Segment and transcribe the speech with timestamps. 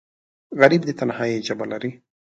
[0.61, 1.91] غریب د تنهایۍ ژبه لري